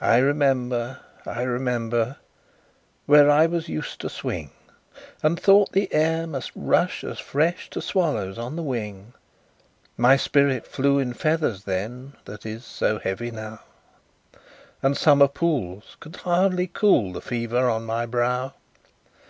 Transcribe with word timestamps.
I 0.00 0.16
remember, 0.16 1.00
I 1.26 1.42
remember, 1.42 2.16
Where 3.04 3.30
I 3.30 3.44
was 3.44 3.68
used 3.68 4.00
to 4.00 4.08
swing, 4.08 4.50
And 5.22 5.38
thought 5.38 5.72
the 5.72 5.92
air 5.92 6.26
must 6.26 6.52
rush 6.56 7.04
as 7.04 7.18
fresh 7.18 7.68
To 7.68 7.82
swallows 7.82 8.38
on 8.38 8.56
the 8.56 8.62
wing; 8.62 9.12
My 9.98 10.16
spirit 10.16 10.66
flew 10.66 10.98
in 10.98 11.12
feathers 11.12 11.64
then, 11.64 12.14
That 12.24 12.46
is 12.46 12.64
so 12.64 12.98
heavy 12.98 13.30
now, 13.30 13.60
And 14.82 14.96
summer 14.96 15.28
pools 15.28 15.98
could 16.00 16.16
hardly 16.16 16.66
cool 16.68 17.12
The 17.12 17.20
fever 17.20 17.68
on 17.68 17.84
my 17.84 18.06
brow! 18.06 18.54